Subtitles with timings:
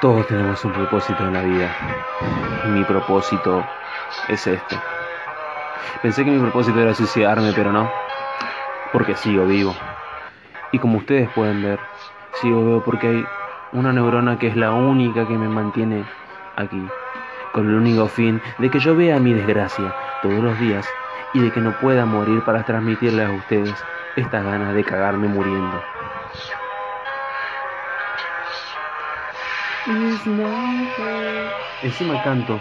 [0.00, 1.74] Todos tenemos un propósito en la vida.
[2.66, 3.64] Y mi propósito
[4.28, 4.76] es este.
[6.02, 7.90] Pensé que mi propósito era suicidarme, pero no.
[8.92, 9.74] Porque sigo vivo.
[10.70, 11.80] Y como ustedes pueden ver,
[12.42, 13.26] sigo vivo porque hay
[13.72, 16.04] una neurona que es la única que me mantiene
[16.56, 16.86] aquí.
[17.52, 20.86] Con el único fin de que yo vea mi desgracia todos los días
[21.32, 23.74] y de que no pueda morir para transmitirles a ustedes
[24.14, 25.80] esta ganas de cagarme muriendo.
[31.82, 32.60] Encima canto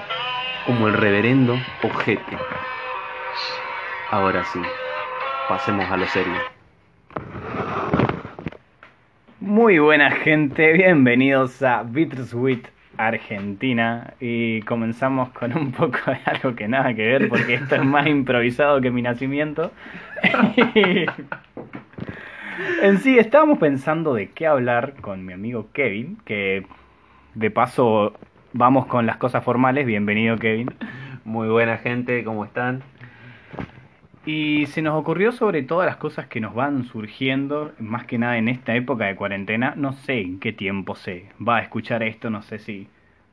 [0.68, 2.38] como el reverendo objeto.
[4.12, 4.60] Ahora sí,
[5.50, 6.36] pasemos a lo serio.
[9.40, 16.68] Muy buena gente, bienvenidos a Bittersweet Argentina y comenzamos con un poco de algo que
[16.68, 19.72] nada que ver porque esto es más improvisado que mi nacimiento.
[22.84, 26.68] en sí, estábamos pensando de qué hablar con mi amigo Kevin, que
[27.36, 28.14] de paso
[28.54, 29.86] vamos con las cosas formales.
[29.86, 30.74] Bienvenido Kevin.
[31.26, 32.82] Muy buena gente, ¿cómo están?
[34.26, 38.38] Y se nos ocurrió sobre todas las cosas que nos van surgiendo, más que nada
[38.38, 39.74] en esta época de cuarentena.
[39.76, 42.88] No sé en qué tiempo se va a escuchar esto, no sé si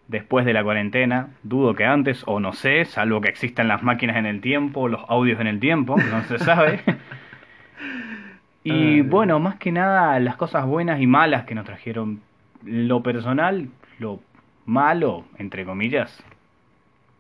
[0.09, 4.17] después de la cuarentena, dudo que antes, o no sé, salvo que existan las máquinas
[4.17, 6.81] en el tiempo, los audios en el tiempo, no se sabe.
[8.65, 12.21] y bueno, más que nada las cosas buenas y malas que nos trajeron
[12.65, 13.69] lo personal,
[14.03, 14.21] lo
[14.67, 16.23] malo, entre comillas,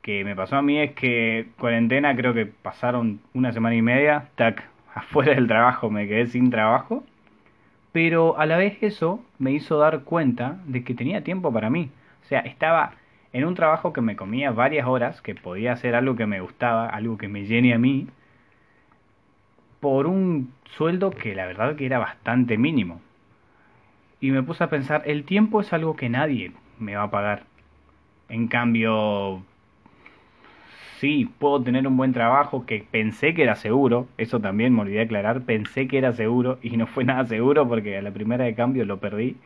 [0.02, 4.28] que me pasó a mí es que cuarentena creo que pasaron una semana y media,
[4.34, 4.62] tac,
[4.94, 7.04] afuera del trabajo me quedé sin trabajo,
[7.92, 11.90] pero a la vez eso me hizo dar cuenta de que tenía tiempo para mí.
[12.24, 12.94] O sea, estaba
[13.32, 16.88] en un trabajo que me comía varias horas, que podía hacer algo que me gustaba,
[16.88, 18.08] algo que me llene a mí,
[19.80, 23.00] por un sueldo que la verdad que era bastante mínimo.
[24.20, 27.44] Y me puse a pensar, el tiempo es algo que nadie me va a pagar.
[28.28, 29.42] En cambio,
[31.00, 35.02] sí, puedo tener un buen trabajo que pensé que era seguro, eso también me olvidé
[35.02, 38.54] aclarar, pensé que era seguro y no fue nada seguro porque a la primera de
[38.54, 39.36] cambio lo perdí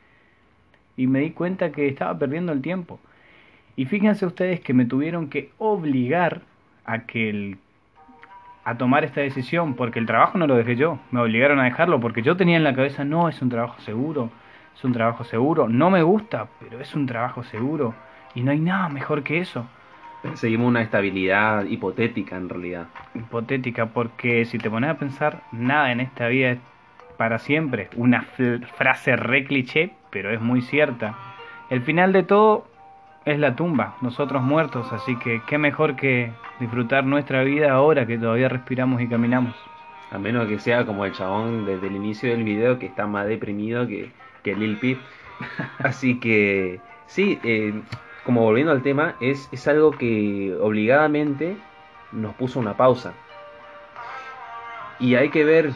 [0.96, 2.98] y me di cuenta que estaba perdiendo el tiempo.
[3.76, 6.42] Y fíjense ustedes que me tuvieron que obligar
[6.84, 7.58] a que el,
[8.64, 12.00] a tomar esta decisión porque el trabajo no lo dejé yo, me obligaron a dejarlo
[12.00, 14.30] porque yo tenía en la cabeza no es un trabajo seguro,
[14.76, 17.94] es un trabajo seguro, no me gusta, pero es un trabajo seguro
[18.34, 19.66] y no hay nada mejor que eso.
[20.34, 22.88] Seguimos una estabilidad hipotética en realidad.
[23.14, 26.58] Hipotética, porque si te pones a pensar, nada en esta vida es
[27.16, 27.88] para siempre.
[27.96, 28.22] Una
[28.76, 31.14] frase re cliché, pero es muy cierta.
[31.70, 32.66] El final de todo
[33.24, 38.18] es la tumba, nosotros muertos, así que qué mejor que disfrutar nuestra vida ahora que
[38.18, 39.54] todavía respiramos y caminamos.
[40.10, 43.26] A menos que sea como el chabón desde el inicio del video que está más
[43.26, 44.12] deprimido que,
[44.46, 44.98] que Lil Peep.
[45.78, 47.74] Así que sí, eh,
[48.24, 51.56] como volviendo al tema, es, es algo que obligadamente
[52.12, 53.12] nos puso una pausa.
[54.98, 55.72] Y hay que ver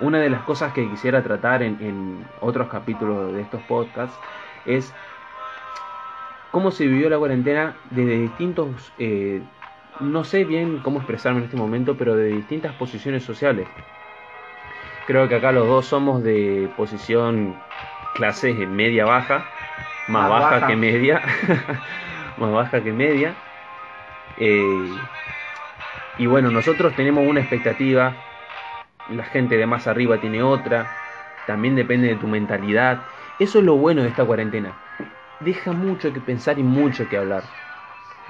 [0.00, 4.16] una de las cosas que quisiera tratar en, otros capítulos de estos podcasts
[4.64, 4.94] es
[6.52, 9.42] cómo se vivió la cuarentena desde distintos, eh,
[10.00, 13.66] no sé bien cómo expresarme en este momento, pero de distintas posiciones sociales.
[15.08, 17.56] Creo que acá los dos somos de posición
[18.18, 19.46] clase media baja
[20.08, 21.22] más, baja, que media,
[22.38, 23.34] más baja que media.
[24.38, 24.90] Eh,
[26.18, 28.14] y bueno, nosotros tenemos una expectativa,
[29.10, 30.90] la gente de más arriba tiene otra,
[31.46, 33.02] también depende de tu mentalidad.
[33.38, 34.72] Eso es lo bueno de esta cuarentena.
[35.40, 37.44] Deja mucho que pensar y mucho que hablar.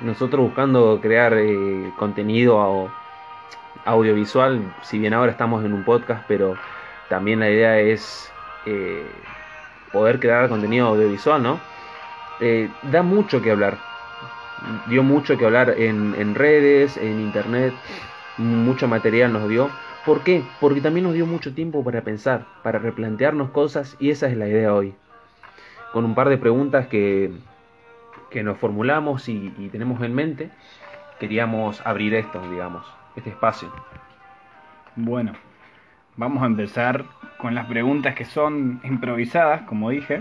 [0.01, 2.91] Nosotros buscando crear eh, contenido
[3.85, 6.57] audiovisual, si bien ahora estamos en un podcast, pero
[7.09, 8.31] también la idea es
[8.67, 9.07] eh,
[9.93, 11.61] poder crear contenido audiovisual, ¿no?
[12.41, 13.79] Eh, da mucho que hablar.
[14.87, 17.73] Dio mucho que hablar en, en redes, en internet,
[18.39, 19.71] mucho material nos dio.
[20.05, 20.43] ¿Por qué?
[20.61, 24.49] Porque también nos dio mucho tiempo para pensar, para replantearnos cosas y esa es la
[24.49, 24.95] idea hoy.
[25.93, 27.33] Con un par de preguntas que,
[28.31, 30.51] que nos formulamos y, y tenemos en mente,
[31.19, 32.87] queríamos abrir esto, digamos,
[33.17, 33.71] este espacio.
[34.97, 35.33] Bueno,
[36.17, 37.05] vamos a empezar
[37.39, 40.19] con las preguntas que son improvisadas, como dije.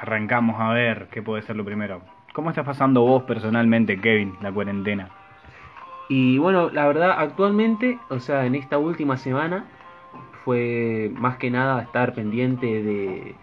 [0.00, 2.00] Arrancamos a ver qué puede ser lo primero.
[2.32, 5.08] ¿Cómo estás pasando vos personalmente, Kevin, la cuarentena?
[6.08, 9.66] Y bueno, la verdad, actualmente, o sea, en esta última semana,
[10.44, 13.34] fue más que nada estar pendiente de,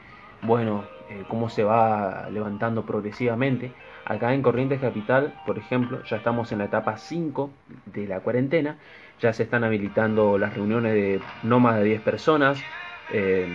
[0.44, 3.72] bueno, eh, cómo se va levantando progresivamente.
[4.06, 7.50] Acá en Corrientes Capital, por ejemplo, ya estamos en la etapa 5
[7.86, 8.78] de la cuarentena,
[9.22, 12.62] ya se están habilitando las reuniones de no más de 10 personas,
[13.14, 13.48] eh,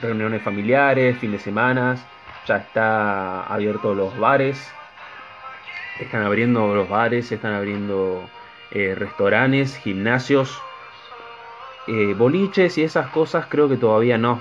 [0.00, 1.96] reuniones familiares, fin de semana,
[2.46, 4.72] ya está abierto los bares,
[6.00, 8.22] están abriendo los bares, están abriendo
[8.70, 10.58] eh, restaurantes, gimnasios,
[11.86, 14.40] eh, boliches y esas cosas creo que todavía no,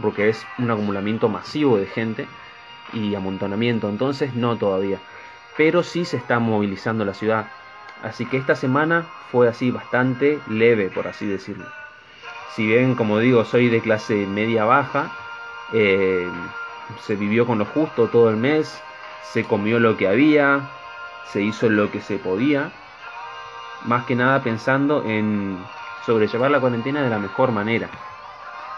[0.00, 2.26] porque es un acumulamiento masivo de gente
[2.94, 4.98] y amontonamiento, entonces no todavía,
[5.56, 7.46] pero sí se está movilizando la ciudad,
[8.02, 11.66] así que esta semana fue así bastante leve, por así decirlo.
[12.46, 15.10] Si bien, como digo, soy de clase media baja,
[15.68, 16.32] eh,
[16.96, 18.86] se vivió con lo justo todo el mes,
[19.20, 20.70] se comió lo que había,
[21.22, 22.72] se hizo lo que se podía,
[23.80, 27.90] más que nada pensando en sobrellevar la cuarentena de la mejor manera.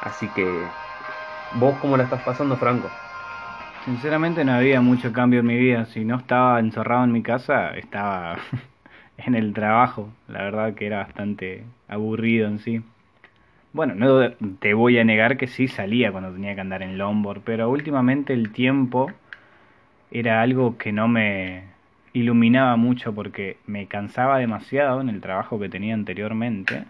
[0.00, 0.74] Así que,
[1.50, 2.88] ¿vos cómo la estás pasando, Franco?
[3.84, 5.86] Sinceramente no había mucho cambio en mi vida.
[5.86, 8.38] Si no estaba encerrado en mi casa, estaba
[9.26, 10.08] en el trabajo.
[10.28, 12.82] La verdad que era bastante aburrido en sí.
[13.72, 17.40] Bueno, no te voy a negar que sí salía cuando tenía que andar en Lombard,
[17.44, 19.12] pero últimamente el tiempo
[20.10, 21.64] era algo que no me
[22.12, 26.84] iluminaba mucho porque me cansaba demasiado en el trabajo que tenía anteriormente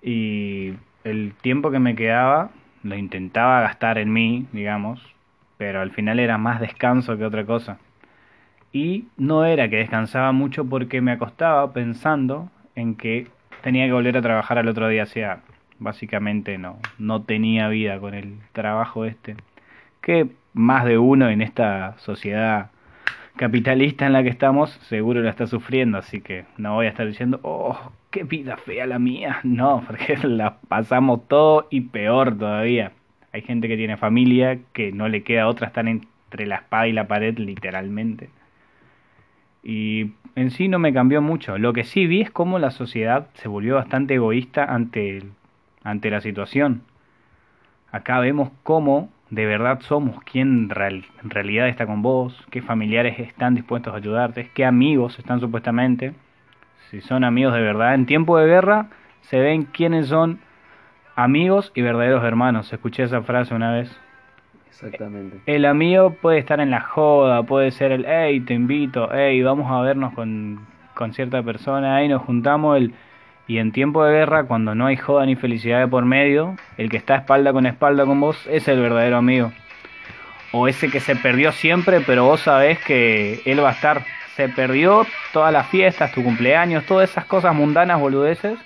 [0.00, 0.74] y
[1.04, 2.50] el tiempo que me quedaba
[2.82, 5.02] lo intentaba gastar en mí, digamos,
[5.58, 7.78] pero al final era más descanso que otra cosa.
[8.76, 13.26] Y no era que descansaba mucho porque me acostaba pensando en que
[13.62, 15.40] tenía que volver a trabajar al otro día, o sea,
[15.78, 19.34] básicamente no, no tenía vida con el trabajo este.
[20.02, 22.70] Que más de uno en esta sociedad
[23.36, 27.06] capitalista en la que estamos seguro la está sufriendo, así que no voy a estar
[27.06, 29.40] diciendo, oh, qué vida fea la mía.
[29.42, 32.92] No, porque la pasamos todo y peor todavía.
[33.32, 36.92] Hay gente que tiene familia que no le queda otra, están entre la espada y
[36.92, 38.28] la pared literalmente.
[39.68, 41.58] Y en sí no me cambió mucho.
[41.58, 45.24] Lo que sí vi es cómo la sociedad se volvió bastante egoísta ante,
[45.82, 46.82] ante la situación.
[47.90, 53.56] Acá vemos cómo de verdad somos, quién en realidad está con vos, qué familiares están
[53.56, 56.14] dispuestos a ayudarte, qué amigos están supuestamente.
[56.92, 57.96] Si son amigos de verdad.
[57.96, 58.90] En tiempo de guerra
[59.22, 60.38] se ven quiénes son
[61.16, 62.72] amigos y verdaderos hermanos.
[62.72, 64.00] Escuché esa frase una vez.
[64.82, 65.40] Exactamente.
[65.46, 69.70] El amigo puede estar en la joda, puede ser el, hey, te invito, hey, vamos
[69.70, 72.92] a vernos con, con cierta persona, ahí nos juntamos, el,
[73.48, 76.90] y en tiempo de guerra, cuando no hay joda ni felicidad de por medio, el
[76.90, 79.52] que está espalda con espalda con vos es el verdadero amigo.
[80.52, 84.04] O ese que se perdió siempre, pero vos sabés que él va a estar.
[84.34, 88.58] Se perdió todas las fiestas, tu cumpleaños, todas esas cosas mundanas, boludeces.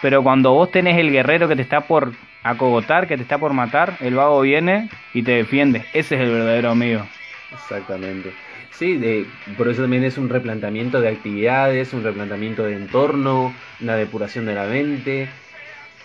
[0.00, 3.52] Pero cuando vos tenés el guerrero que te está por acogotar, que te está por
[3.52, 5.88] matar, el vago viene y te defiende.
[5.92, 7.10] Ese es el verdadero amigo.
[7.50, 8.36] Exactamente.
[8.70, 13.96] Sí, de, por eso también es un replanteamiento de actividades, un replanteamiento de entorno, una
[13.96, 15.34] depuración de la mente.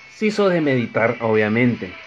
[0.07, 1.99] Si sos de meditar, obviamente.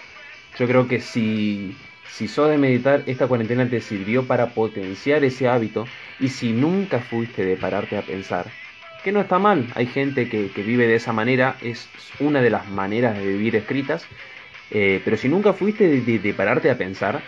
[0.55, 5.47] Yo creo que si, si sos de meditar, esta cuarentena te sirvió para potenciar ese
[5.47, 5.91] hábito.
[6.17, 8.57] Y si nunca fuiste de pararte a pensar,
[9.07, 9.65] que no está mal.
[9.73, 11.87] Hay gente que, vive de esa manera, es
[12.19, 14.05] una de las maneras de vivir escritas.
[14.69, 17.21] Eh, pero si nunca fuiste de, pararte a pensar,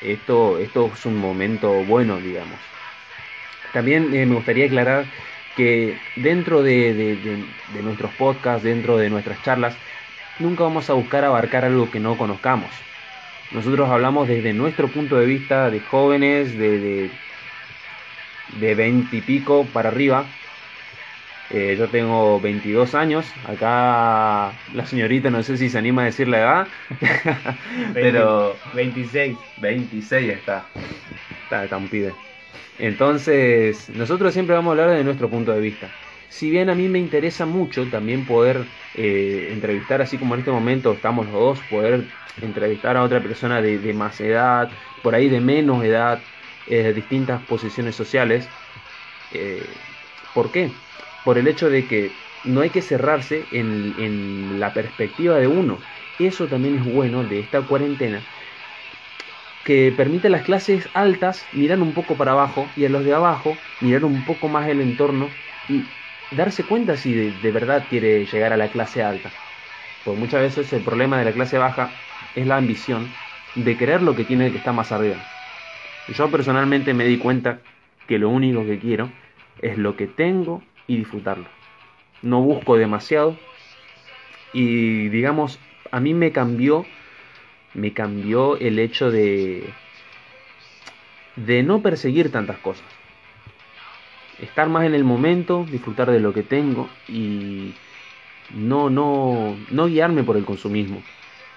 [0.00, 2.56] esto, esto es un momento bueno, digamos.
[3.72, 5.06] También eh, me gustaría aclarar
[5.56, 9.76] que dentro de, de, nuestros podcasts, dentro de nuestras charlas,
[10.38, 12.70] nunca vamos a buscar abarcar algo que no conozcamos.
[13.50, 17.10] Nosotros hablamos desde nuestro punto de vista de jóvenes, de,
[18.60, 20.26] de, 20 y pico para arriba,
[21.52, 23.34] eh, yo tengo 22 años.
[23.46, 26.68] Acá la señorita no sé si se anima a decir la edad.
[27.94, 29.36] pero 26.
[29.60, 30.64] 26 está.
[31.44, 32.14] Está, está un pibe.
[32.78, 35.88] Entonces, nosotros siempre vamos a hablar de nuestro punto de vista.
[36.30, 40.50] Si bien a mí me interesa mucho también poder eh, entrevistar, así como en este
[40.50, 42.06] momento estamos los dos, poder
[42.40, 44.70] entrevistar a otra persona de, más edad,
[45.02, 46.18] por ahí de menos edad,
[46.66, 48.48] eh, de distintas posiciones sociales.
[50.32, 50.70] ¿Por qué?
[51.24, 52.12] Por el hecho de que
[52.44, 55.78] no hay que cerrarse en, la perspectiva de uno.
[56.18, 58.22] Eso también es bueno de esta cuarentena,
[59.64, 63.14] que permite a las clases altas mirar un poco para abajo y a los de
[63.14, 65.30] abajo mirar un poco más el entorno
[65.68, 65.84] y
[66.32, 69.30] darse cuenta si de, verdad quiere llegar a la clase alta.
[70.04, 71.92] Porque muchas veces el problema de la clase baja
[72.34, 73.14] es la ambición
[73.54, 75.16] de querer lo que tiene que está más arriba.
[76.08, 77.60] Yo personalmente me di cuenta
[78.08, 79.08] que lo único que quiero
[79.60, 80.60] es lo que tengo
[80.92, 81.46] y disfrutarlo.
[82.20, 83.36] No busco demasiado
[84.52, 85.58] y digamos,
[85.90, 86.84] a mí me cambió
[87.74, 89.64] me cambió el hecho de
[91.36, 92.84] de no perseguir tantas cosas.
[94.42, 97.72] Estar más en el momento, disfrutar de lo que tengo y
[98.54, 101.02] no no no guiarme por el consumismo.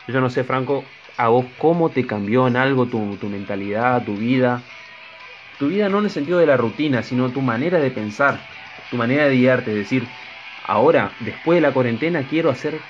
[0.08, 0.86] Yo no sé, Franco,
[1.18, 4.62] a vos cómo te cambió en algo tu, tu mentalidad, tu vida.
[5.60, 8.40] Tu vida no en el sentido de la rutina, sino tu manera de pensar,
[8.90, 10.10] tu manera de guiarte, es decir,
[10.64, 12.84] ahora, después de la cuarentena, quiero hacer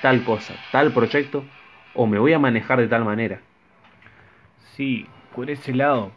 [0.00, 1.48] tal cosa, tal proyecto,
[1.92, 3.42] o me voy a manejar de tal manera.
[4.74, 6.12] Sí, por ese lado.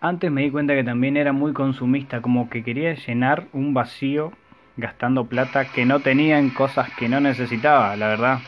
[0.00, 4.32] Antes me di cuenta que también era muy consumista, como que quería llenar un vacío
[4.76, 8.42] gastando plata que no tenía en cosas que no necesitaba, la verdad.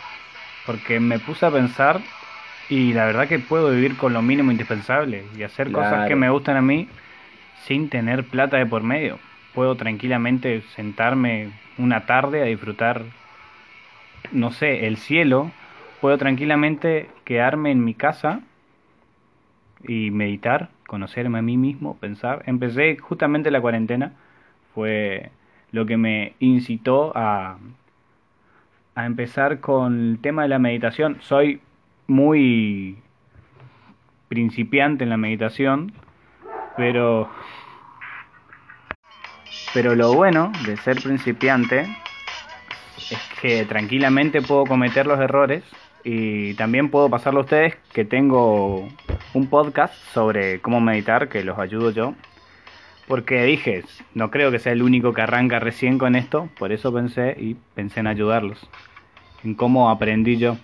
[0.65, 2.05] Porque me puse a pensar
[2.69, 6.31] y la verdad que puedo vivir con lo mínimo indispensable y hacer cosas que me
[6.31, 6.89] gustan a mí
[7.55, 9.21] sin tener plata de por medio.
[9.55, 13.03] Puedo tranquilamente sentarme una tarde a disfrutar,
[14.33, 15.51] no sé, el cielo.
[16.01, 18.41] Puedo tranquilamente quedarme en mi casa
[19.83, 22.43] y meditar, conocerme a mí mismo, pensar.
[22.47, 24.13] Empecé justamente la cuarentena,
[24.75, 25.31] fue
[25.73, 27.59] lo que me incitó a,
[28.95, 31.19] a empezar con el tema de la meditación.
[31.21, 31.61] Soy
[32.07, 32.99] muy
[34.29, 35.93] principiante en la meditación,
[36.77, 37.29] pero
[39.73, 41.87] pero lo bueno de ser principiante
[43.11, 45.63] es que tranquilamente puedo cometer los errores
[46.05, 48.89] y también puedo pasarlo a ustedes que tengo
[49.35, 52.15] un podcast sobre cómo meditar que los ayudo yo.
[53.07, 56.93] Porque dije, no creo que sea el único que arranca recién con esto, por eso
[56.93, 58.69] pensé y pensé en ayudarlos,
[59.43, 60.57] en cómo aprendí yo.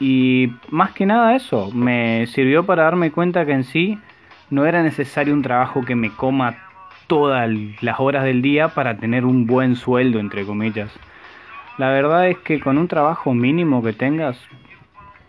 [0.00, 3.98] Y más que nada eso, me sirvió para darme cuenta que en sí
[4.48, 6.67] no era necesario un trabajo que me coma
[7.08, 7.50] todas
[7.80, 10.96] las horas del día para tener un buen sueldo, entre comillas.
[11.78, 14.40] La verdad es que con un trabajo mínimo que tengas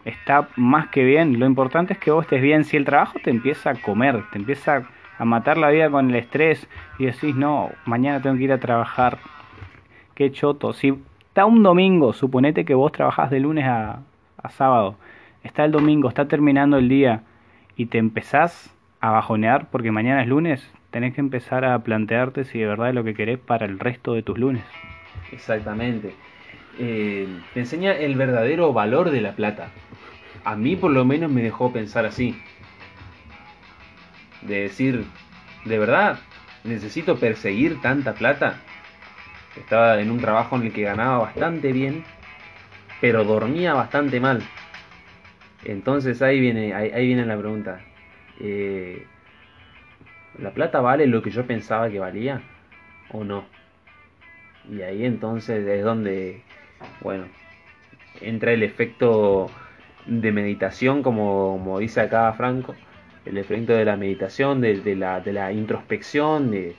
[0.06, 1.40] está más que bien.
[1.40, 2.66] Lo importante es que vos estés bien.
[2.66, 4.84] Si el trabajo te empieza a comer, te empieza
[5.18, 6.68] a matar la vida con el estrés
[6.98, 9.18] y decís, no, mañana tengo que ir a trabajar.
[10.16, 10.74] Qué choto.
[10.74, 10.94] Si
[11.28, 14.02] está un domingo, suponete que vos trabajás de lunes a,
[14.42, 14.96] a sábado.
[15.44, 17.24] Está el domingo, está terminando el día
[17.76, 22.60] y te empezás a bajonear porque mañana es lunes, tenés que empezar a plantearte si
[22.60, 24.64] de verdad es lo que querés para el resto de tus lunes.
[25.32, 26.14] Exactamente.
[26.78, 29.70] Eh, te enseña el verdadero valor de la plata.
[30.44, 32.36] A mí por lo menos me dejó pensar así.
[34.42, 35.06] De decir,
[35.66, 36.20] ¿de verdad
[36.64, 38.62] necesito perseguir tanta plata?
[39.58, 42.04] Estaba en un trabajo en el que ganaba bastante bien,
[43.02, 44.42] pero dormía bastante mal.
[45.66, 47.82] Entonces ahí viene, ahí, viene la pregunta.
[48.40, 49.06] Eh,
[50.38, 52.42] ¿La plata vale lo que yo pensaba que valía?
[53.12, 53.46] ¿O no?
[54.72, 56.42] Y ahí entonces es donde,
[57.02, 57.26] bueno,
[58.22, 59.50] entra el efecto
[60.06, 62.76] de meditación, como, como dice acá Franco,
[63.26, 66.76] el efecto de la meditación, de, de la, de la introspección, de,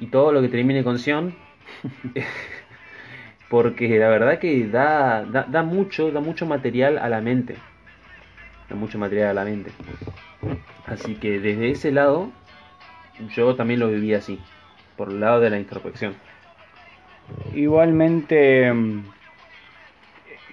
[0.00, 1.34] y todo lo que termine con Sion,
[3.48, 7.56] porque la verdad que da, da, da mucho, da mucho material a la mente,
[8.68, 9.70] da mucho material a la mente.
[10.86, 12.30] Así que desde ese lado,
[13.34, 14.38] yo también lo viví así,
[14.96, 16.14] por el lado de la introspección.
[17.54, 19.04] Igualmente, mm,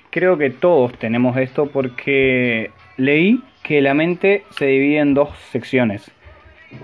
[0.09, 6.11] creo que todos tenemos esto porque leí que la mente se divide en dos secciones.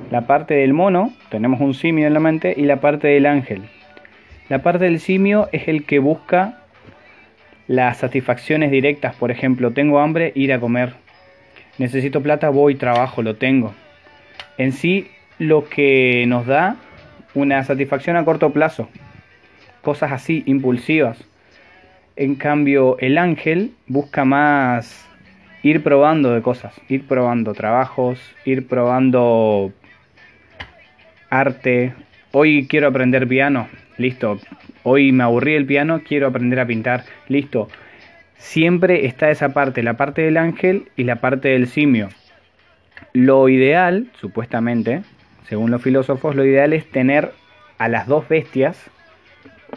[0.10, 3.64] La parte del mono, tenemos un simio en la mente, y la parte del ángel.
[4.50, 6.62] La parte del simio es el que busca
[7.68, 10.94] las satisfacciones directas, por ejemplo, tengo hambre, ir a comer.
[11.78, 13.74] Necesito plata, voy, trabajo, lo tengo.
[14.58, 15.10] En sí,
[15.41, 16.75] lo que nos da
[17.33, 18.88] una satisfacción a corto plazo,
[19.81, 21.17] cosas así, impulsivas.
[22.15, 25.03] En cambio, el ángel busca más
[25.63, 29.74] ir probando de cosas, ir probando trabajos, ir probando
[31.31, 31.95] arte.
[32.33, 33.67] Hoy quiero aprender piano,
[33.98, 34.39] listo.
[34.83, 37.67] Hoy me aburrí el piano, quiero aprender a pintar, listo.
[38.36, 42.10] Siempre está esa parte, la parte del ángel y la parte del simio.
[43.13, 45.01] Lo ideal, supuestamente,
[45.48, 47.31] según los filósofos, lo ideal es tener
[47.77, 48.77] a las dos bestias,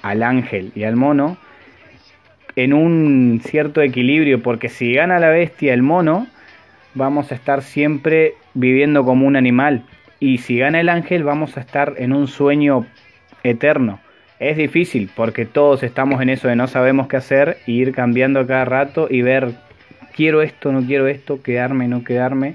[0.02, 1.36] al ángel y al mono,
[2.56, 6.26] en un cierto equilibrio, porque si gana la bestia el mono,
[6.94, 9.84] vamos a estar siempre viviendo como un animal.
[10.20, 12.86] Y si gana el ángel, vamos a estar en un sueño
[13.42, 14.00] eterno.
[14.38, 18.40] Es difícil porque todos estamos en eso de no sabemos qué hacer, e ir cambiando
[18.40, 19.52] a cada rato y ver
[20.14, 22.54] quiero esto, no quiero esto, quedarme, no quedarme.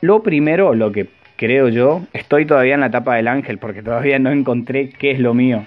[0.00, 4.18] Lo primero, lo que creo yo, estoy todavía en la etapa del ángel porque todavía
[4.18, 5.64] no encontré qué es lo mío.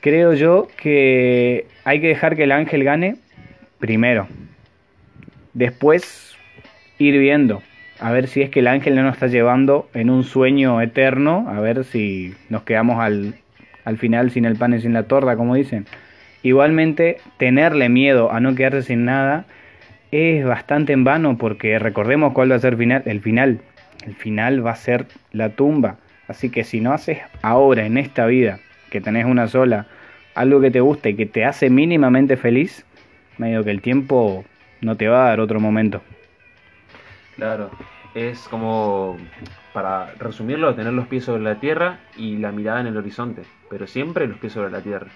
[0.00, 3.16] Creo yo que hay que dejar que el ángel gane
[3.78, 4.28] primero.
[5.54, 6.36] Después
[6.98, 7.62] ir viendo,
[8.00, 11.46] a ver si es que el ángel no nos está llevando en un sueño eterno,
[11.48, 13.34] a ver si nos quedamos al,
[13.84, 15.86] al final sin el pan y sin la torta, como dicen.
[16.42, 19.46] Igualmente, tenerle miedo a no quedarse sin nada
[20.10, 23.60] es bastante en vano porque recordemos cuál va a ser final, el final.
[24.04, 25.96] El final va a ser la tumba.
[26.28, 29.86] Así que si no haces ahora, en esta vida, que tenés una sola,
[30.34, 32.84] algo que te guste y que te hace mínimamente feliz,
[33.38, 34.44] medio que el tiempo
[34.80, 36.02] no te va a dar otro momento.
[37.36, 37.70] Claro,
[38.14, 39.16] es como,
[39.72, 43.86] para resumirlo, tener los pies sobre la tierra y la mirada en el horizonte, pero
[43.86, 45.08] siempre los pies sobre la tierra.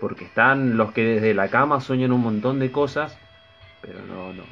[0.00, 3.18] Porque están los que desde la cama sueñan un montón de cosas,
[3.86, 4.42] pero no, no,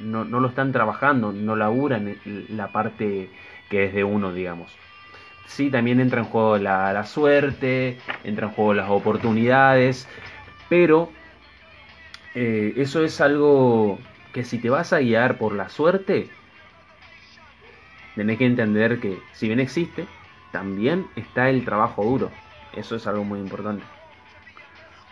[0.00, 2.16] no, no, no lo están trabajando, no laburan
[2.50, 3.28] la parte
[3.68, 4.72] que es de uno, digamos.
[5.46, 10.08] Sí, también entra en juego la, la suerte, entra en juego las oportunidades,
[10.68, 11.10] pero
[12.34, 13.98] eh, eso es algo
[14.32, 16.28] que si te vas a guiar por la suerte,
[18.16, 20.06] tenés que entender que si bien existe,
[20.50, 22.30] también está el trabajo duro.
[22.74, 23.84] Eso es algo muy importante.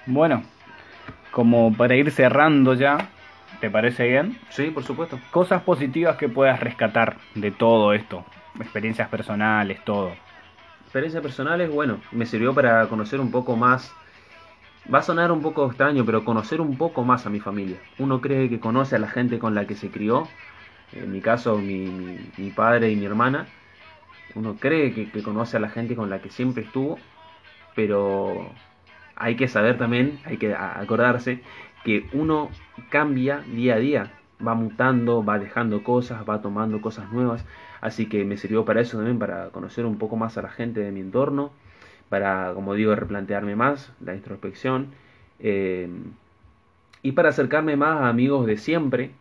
[0.07, 0.43] Bueno,
[1.31, 3.11] como para ir cerrando ya,
[3.63, 4.37] ¿te parece bien?
[4.51, 5.21] Sí, por supuesto.
[5.31, 8.25] Cosas positivas que puedas rescatar de todo esto,
[8.59, 10.15] experiencias personales, todo.
[10.83, 13.95] Experiencias personales, bueno, me sirvió para conocer un poco más
[14.93, 17.77] Va a sonar un poco extraño, pero conocer un poco más a mi familia.
[18.01, 20.27] Uno cree que conoce a la gente con la que se crió,
[20.93, 23.47] en mi caso mi, mi, padre y mi hermana.
[24.35, 26.99] Uno cree que, que, conoce a la gente con la que siempre estuvo,
[27.77, 28.51] pero
[29.15, 31.41] hay que saber también, hay que acordarse
[31.85, 32.51] que uno
[32.91, 34.13] cambia día a día,
[34.47, 37.45] va mutando, va dejando cosas, va tomando cosas nuevas.
[37.81, 40.81] Así que me sirvió para eso también, para conocer un poco más a la gente
[40.81, 41.53] de mi entorno
[42.13, 44.89] para, como digo, replantearme más la introspección
[45.39, 45.89] eh,
[47.03, 49.13] y para acercarme más a amigos de siempre,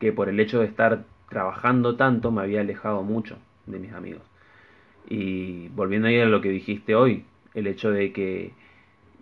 [0.00, 4.22] que por el hecho de estar trabajando tanto me había alejado mucho de mis amigos.
[5.08, 7.24] Y volviendo ahí a lo que dijiste hoy,
[7.54, 8.50] el hecho de que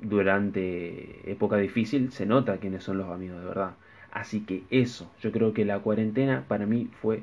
[0.01, 3.75] durante época difícil se nota quiénes son los amigos de verdad.
[4.13, 7.23] Así que eso, yo creo que la cuarentena para mí fue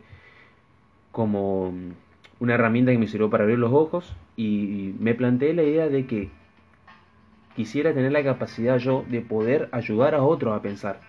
[1.12, 1.74] como
[2.40, 6.06] una herramienta que me sirvió para abrir los ojos y me planteé la idea de
[6.06, 6.30] que
[7.56, 11.00] quisiera tener la capacidad yo de poder ayudar a otros a pensar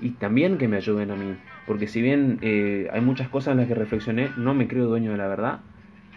[0.00, 3.58] y también que me ayuden a mí porque si bien eh, hay muchas cosas en
[3.58, 5.60] las que reflexioné no me creo dueño de la verdad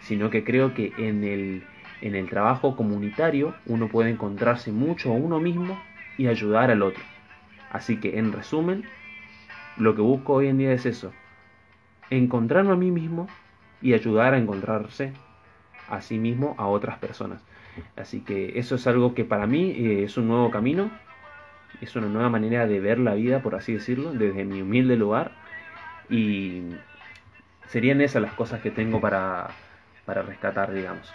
[0.00, 1.62] sino que creo que en el,
[2.00, 5.78] en el trabajo comunitario uno puede encontrarse mucho a uno mismo
[6.16, 7.02] y ayudar al otro
[7.70, 8.84] así que en resumen
[9.76, 11.12] lo que busco hoy en día es eso
[12.10, 13.28] encontrarme a mí mismo
[13.80, 15.12] y ayudar a encontrarse
[15.88, 17.42] a sí mismo a otras personas.
[17.96, 20.90] Así que eso es algo que para mí eh, es un nuevo camino,
[21.80, 25.32] es una nueva manera de ver la vida, por así decirlo, desde mi humilde lugar.
[26.10, 26.62] Y
[27.68, 29.48] serían esas las cosas que tengo para,
[30.04, 31.12] para rescatar, digamos.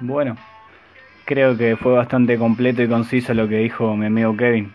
[0.00, 0.36] Bueno,
[1.24, 4.74] creo que fue bastante completo y conciso lo que dijo mi amigo Kevin.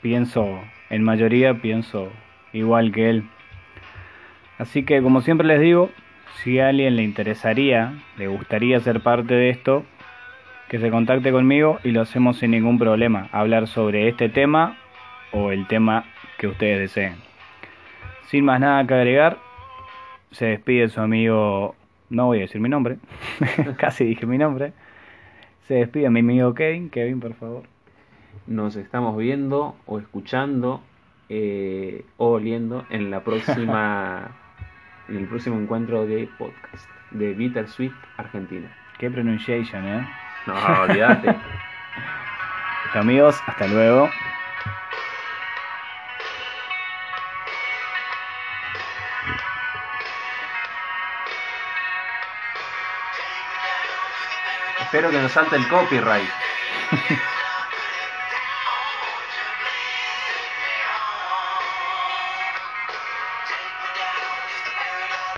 [0.00, 0.58] Pienso,
[0.90, 2.10] en mayoría, pienso
[2.52, 3.24] igual que él.
[4.58, 5.90] Así que como siempre les digo,
[6.42, 9.84] si a alguien le interesaría, le gustaría ser parte de esto,
[10.68, 14.78] que se contacte conmigo y lo hacemos sin ningún problema, hablar sobre este tema
[15.32, 16.04] o el tema
[16.38, 17.16] que ustedes deseen.
[18.28, 19.38] Sin más nada que agregar,
[20.30, 21.76] se despide su amigo,
[22.14, 22.98] no voy a decir mi nombre,
[23.78, 24.72] casi dije mi nombre,
[25.68, 27.62] se despide mi amigo Kevin, Kevin por favor.
[28.46, 30.82] Nos estamos viendo o escuchando
[31.28, 34.36] eh, o oliendo en la próxima
[35.08, 38.74] en el próximo encuentro de podcast de Bittersweet Argentina.
[38.98, 40.08] Qué pronunciation, ¿eh?
[40.46, 41.36] No, olvídate.
[42.94, 44.08] amigos, hasta luego.
[54.94, 56.30] Espero que nos salte el copyright.